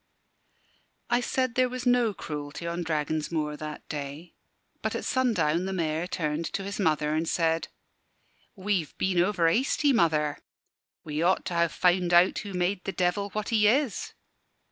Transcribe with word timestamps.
I 1.11 1.21
said 1.21 1.53
there 1.53 1.69
was 1.69 1.85
no 1.85 2.11
cruelty 2.11 2.65
on 2.65 2.81
Dragon's 2.81 3.31
Moor 3.31 3.55
that 3.57 3.87
day. 3.87 4.33
But 4.81 4.95
at 4.95 5.05
sundown 5.05 5.65
the 5.65 5.73
Mayor 5.73 6.07
turned 6.07 6.45
to 6.53 6.63
his 6.63 6.79
mother 6.79 7.13
and 7.13 7.29
said 7.29 7.67
"We've 8.55 8.97
been 8.97 9.19
over 9.21 9.47
hasty, 9.47 9.93
mother. 9.93 10.39
We 11.03 11.21
ought 11.21 11.45
to 11.45 11.55
ha' 11.55 11.69
found 11.69 12.15
out 12.15 12.39
who 12.39 12.53
made 12.55 12.83
the 12.83 12.91
Devil 12.91 13.29
what 13.33 13.49
he 13.49 13.67
is." 13.67 14.13